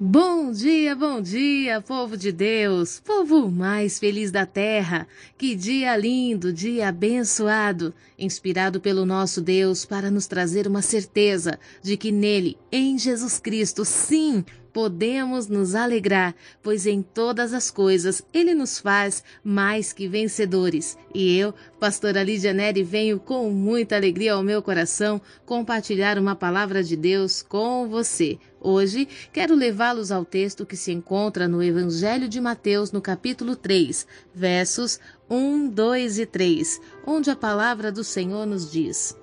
[0.00, 5.08] Bom dia, bom dia, povo de Deus, povo mais feliz da terra.
[5.36, 11.96] Que dia lindo, dia abençoado, inspirado pelo nosso Deus para nos trazer uma certeza de
[11.96, 18.54] que nele, em Jesus Cristo, sim, podemos nos alegrar, pois em todas as coisas Ele
[18.54, 20.96] nos faz mais que vencedores.
[21.12, 26.84] E eu, pastora Lídia Neri, venho com muita alegria ao meu coração compartilhar uma palavra
[26.84, 28.38] de Deus com você.
[28.60, 34.06] Hoje quero levá-los ao texto que se encontra no Evangelho de Mateus, no capítulo 3,
[34.34, 34.98] versos
[35.30, 39.16] 1, 2 e 3, onde a palavra do Senhor nos diz: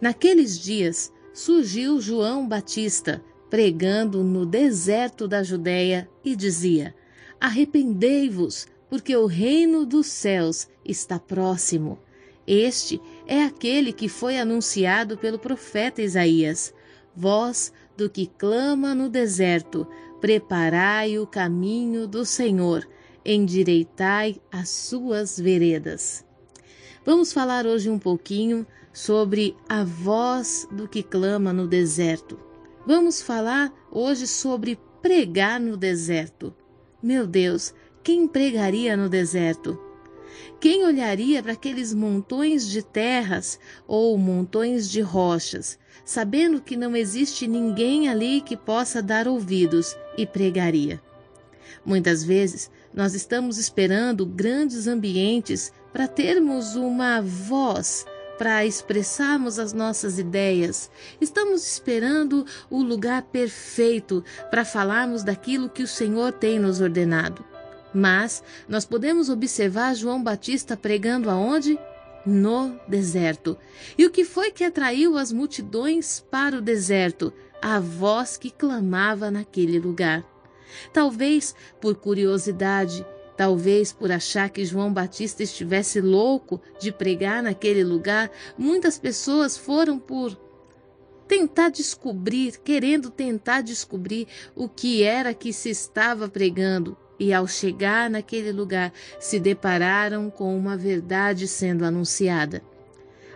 [0.00, 6.94] Naqueles dias surgiu João Batista pregando no deserto da Judéia e dizia:
[7.40, 11.98] Arrependei-vos, porque o reino dos céus está próximo.
[12.46, 16.72] Este é aquele que foi anunciado pelo profeta Isaías.
[17.14, 19.84] Voz do que clama no deserto,
[20.20, 22.88] preparai o caminho do Senhor,
[23.24, 26.24] endireitai as suas veredas.
[27.04, 32.38] Vamos falar hoje um pouquinho sobre a voz do que clama no deserto.
[32.86, 36.54] Vamos falar hoje sobre pregar no deserto.
[37.02, 39.87] Meu Deus, quem pregaria no deserto?
[40.60, 47.46] Quem olharia para aqueles montões de terras ou montões de rochas, sabendo que não existe
[47.46, 51.00] ninguém ali que possa dar ouvidos e pregaria?
[51.84, 58.04] Muitas vezes nós estamos esperando grandes ambientes para termos uma voz
[58.38, 60.88] para expressarmos as nossas ideias.
[61.20, 67.44] Estamos esperando o lugar perfeito para falarmos daquilo que o Senhor tem nos ordenado.
[67.92, 71.78] Mas nós podemos observar João Batista pregando aonde?
[72.26, 73.56] No deserto.
[73.96, 77.32] E o que foi que atraiu as multidões para o deserto?
[77.62, 80.24] A voz que clamava naquele lugar.
[80.92, 83.04] Talvez por curiosidade,
[83.38, 89.96] Talvez por achar que João Batista estivesse louco de pregar naquele lugar, muitas pessoas foram
[89.96, 90.36] por
[91.28, 94.26] tentar descobrir, querendo tentar descobrir
[94.56, 96.96] o que era que se estava pregando.
[97.18, 102.62] E ao chegar naquele lugar, se depararam com uma verdade sendo anunciada.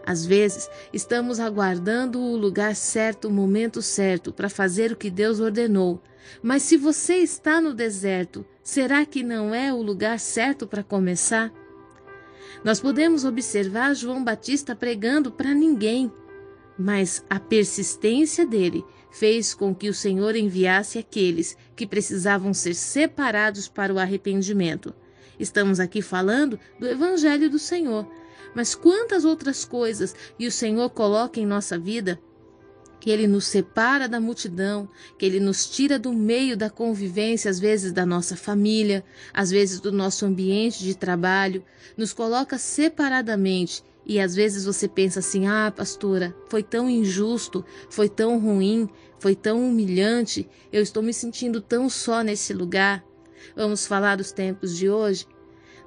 [0.04, 5.41] Às vezes, estamos aguardando o lugar certo, o momento certo para fazer o que Deus
[5.41, 6.00] ordenou.
[6.42, 11.53] Mas se você está no deserto, será que não é o lugar certo para começar?
[12.65, 16.12] Nós podemos observar João Batista pregando para ninguém,
[16.78, 23.69] mas a persistência dele fez com que o Senhor enviasse aqueles que precisavam ser separados
[23.69, 24.95] para o arrependimento.
[25.39, 28.06] Estamos aqui falando do Evangelho do Senhor
[28.55, 32.21] mas quantas outras coisas e o Senhor coloca em nossa vida
[33.01, 37.59] que Ele nos separa da multidão, que Ele nos tira do meio da convivência, às
[37.59, 41.65] vezes da nossa família, às vezes do nosso ambiente de trabalho,
[41.97, 43.83] nos coloca separadamente.
[44.05, 49.35] E às vezes você pensa assim: ah, pastora, foi tão injusto, foi tão ruim, foi
[49.35, 53.05] tão humilhante, eu estou me sentindo tão só nesse lugar.
[53.55, 55.27] Vamos falar dos tempos de hoje?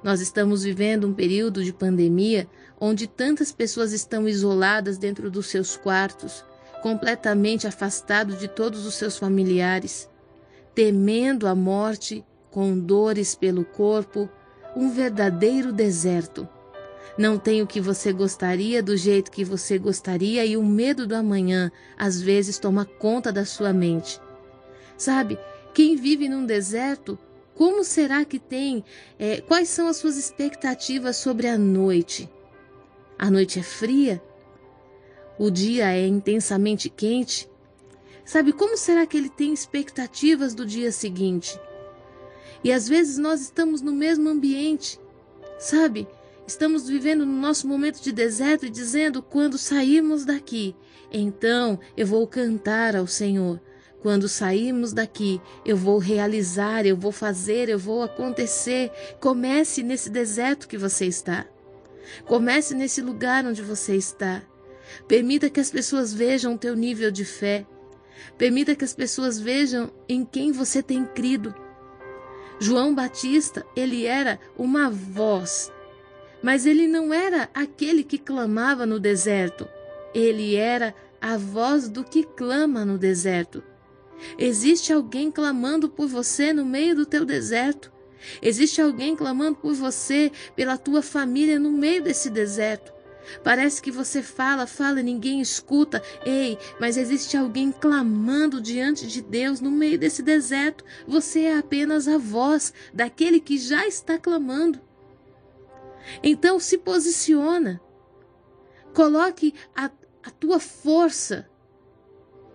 [0.02, 5.76] Nós estamos vivendo um período de pandemia onde tantas pessoas estão isoladas dentro dos seus
[5.76, 6.44] quartos,
[6.82, 10.08] completamente afastados de todos os seus familiares,
[10.74, 14.28] temendo a morte, com dores pelo corpo,
[14.76, 16.48] um verdadeiro deserto.
[17.16, 21.14] Não tem o que você gostaria do jeito que você gostaria e o medo do
[21.14, 24.20] amanhã às vezes toma conta da sua mente.
[24.96, 25.38] Sabe,
[25.72, 27.18] quem vive num deserto
[27.56, 28.84] como será que tem?
[29.18, 32.30] É, quais são as suas expectativas sobre a noite?
[33.18, 34.22] A noite é fria?
[35.38, 37.48] O dia é intensamente quente?
[38.26, 41.58] Sabe como será que ele tem expectativas do dia seguinte?
[42.62, 45.00] E às vezes nós estamos no mesmo ambiente,
[45.58, 46.06] sabe?
[46.46, 50.76] Estamos vivendo no nosso momento de deserto e dizendo: quando sairmos daqui,
[51.12, 53.60] então eu vou cantar ao Senhor.
[54.00, 58.92] Quando sairmos daqui, eu vou realizar, eu vou fazer, eu vou acontecer.
[59.20, 61.44] Comece nesse deserto que você está.
[62.24, 64.42] Comece nesse lugar onde você está.
[65.08, 67.66] Permita que as pessoas vejam o teu nível de fé.
[68.38, 71.52] Permita que as pessoas vejam em quem você tem crido.
[72.60, 75.72] João Batista, ele era uma voz,
[76.42, 79.68] mas ele não era aquele que clamava no deserto.
[80.14, 83.62] Ele era a voz do que clama no deserto.
[84.38, 87.92] Existe alguém clamando por você no meio do teu deserto.
[88.40, 92.92] Existe alguém clamando por você, pela tua família no meio desse deserto.
[93.42, 96.02] Parece que você fala, fala e ninguém escuta.
[96.24, 100.84] Ei, mas existe alguém clamando diante de Deus no meio desse deserto.
[101.06, 104.80] Você é apenas a voz daquele que já está clamando.
[106.22, 107.80] Então se posiciona.
[108.94, 109.90] Coloque a,
[110.22, 111.48] a tua força.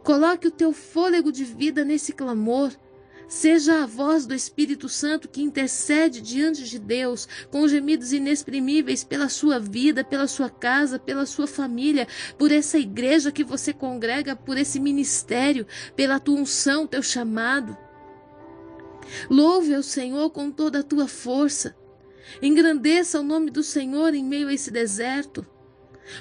[0.04, 2.72] Coloque o teu fôlego de vida nesse clamor.
[3.28, 9.30] Seja a voz do Espírito Santo que intercede diante de Deus com gemidos inexprimíveis pela
[9.30, 12.08] sua vida, pela sua casa, pela sua família,
[12.38, 15.66] por essa igreja que você congrega, por esse ministério,
[15.96, 17.78] pela tua unção, teu chamado.
[19.30, 21.76] Louve ao Senhor com toda a tua força.
[22.42, 25.46] Engrandeça o nome do Senhor em meio a esse deserto,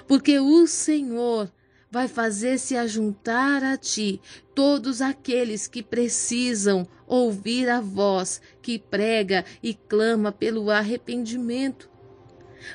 [0.07, 1.51] porque o Senhor
[1.91, 4.21] vai fazer se ajuntar a ti
[4.55, 11.91] todos aqueles que precisam ouvir a voz que prega e clama pelo arrependimento.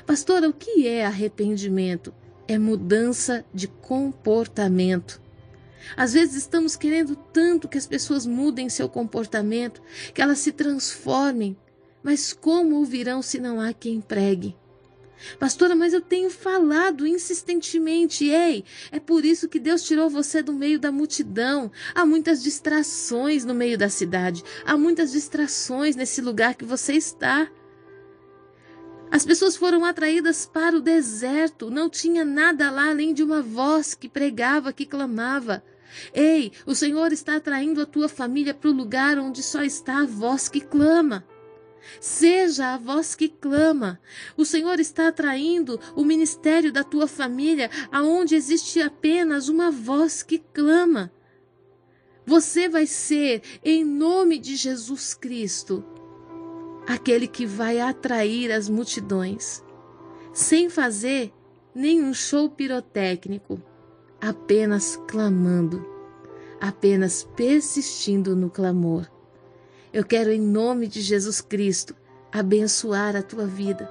[0.04, 2.12] Pastora, o que é arrependimento?
[2.46, 5.20] É mudança de comportamento.
[5.96, 9.80] Às vezes estamos querendo tanto que as pessoas mudem seu comportamento,
[10.12, 11.56] que elas se transformem,
[12.02, 14.56] mas como ouvirão se não há quem pregue?
[15.38, 18.26] Pastora, mas eu tenho falado insistentemente.
[18.26, 21.70] Ei, é por isso que Deus tirou você do meio da multidão.
[21.94, 24.44] Há muitas distrações no meio da cidade.
[24.64, 27.50] Há muitas distrações nesse lugar que você está.
[29.10, 31.70] As pessoas foram atraídas para o deserto.
[31.70, 35.62] Não tinha nada lá além de uma voz que pregava, que clamava.
[36.12, 40.06] Ei, o Senhor está atraindo a tua família para o lugar onde só está a
[40.06, 41.24] voz que clama.
[42.00, 44.00] Seja a voz que clama.
[44.36, 50.38] O Senhor está atraindo o ministério da tua família aonde existe apenas uma voz que
[50.38, 51.12] clama.
[52.24, 55.84] Você vai ser, em nome de Jesus Cristo,
[56.86, 59.62] aquele que vai atrair as multidões,
[60.32, 61.32] sem fazer
[61.74, 63.62] nenhum show pirotécnico,
[64.20, 65.86] apenas clamando,
[66.60, 69.06] apenas persistindo no clamor.
[69.96, 71.96] Eu quero, em nome de Jesus Cristo,
[72.30, 73.90] abençoar a tua vida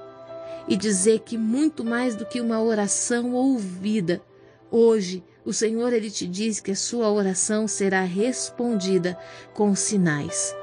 [0.68, 4.22] e dizer que muito mais do que uma oração ouvida,
[4.70, 9.18] hoje o Senhor ele te diz que a sua oração será respondida
[9.52, 10.54] com sinais.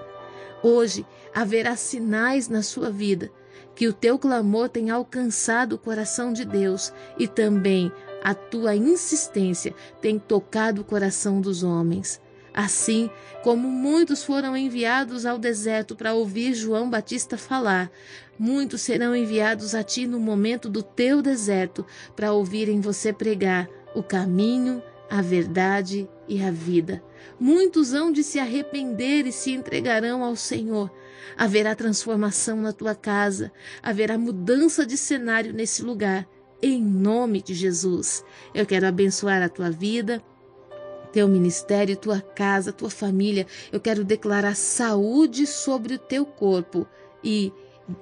[0.63, 1.06] Hoje
[1.36, 3.30] haverá sinais na sua vida
[3.75, 7.92] que o teu clamor tenha alcançado o coração de Deus e também
[8.24, 12.22] a tua insistência tem tocado o coração dos homens.
[12.53, 13.09] Assim
[13.44, 17.91] como muitos foram enviados ao deserto para ouvir João Batista falar,
[18.38, 21.85] muitos serão enviados a ti no momento do teu deserto
[22.15, 27.03] para ouvirem você pregar o caminho, a verdade e a vida.
[27.39, 30.91] Muitos hão de se arrepender e se entregarão ao Senhor.
[31.35, 33.51] Haverá transformação na tua casa,
[33.81, 36.27] haverá mudança de cenário nesse lugar.
[36.61, 38.23] Em nome de Jesus,
[38.53, 40.23] eu quero abençoar a tua vida
[41.13, 43.45] teu ministério, tua casa, tua família.
[43.71, 46.86] Eu quero declarar saúde sobre o teu corpo
[47.24, 47.54] e,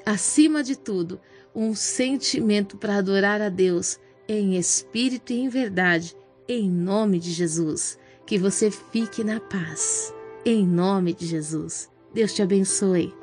[0.05, 1.19] acima de tudo,
[1.53, 6.15] um sentimento para adorar a Deus em espírito e em verdade,
[6.47, 7.99] em nome de Jesus.
[8.25, 10.13] Que você fique na paz,
[10.45, 11.89] em nome de Jesus.
[12.13, 13.20] Deus te abençoe.